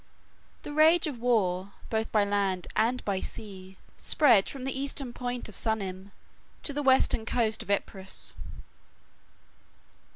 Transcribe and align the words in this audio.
The 0.63 0.73
rage 0.73 1.05
of 1.05 1.19
war, 1.19 1.73
both 1.91 2.11
by 2.11 2.23
land 2.25 2.65
and 2.75 3.05
by 3.05 3.19
sea, 3.19 3.77
spread 3.97 4.49
from 4.49 4.63
the 4.63 4.75
eastern 4.75 5.13
point 5.13 5.47
of 5.47 5.55
Sunium 5.55 6.09
to 6.63 6.73
the 6.73 6.81
western 6.81 7.23
coast 7.23 7.61
of 7.61 7.69
Epirus. 7.69 8.33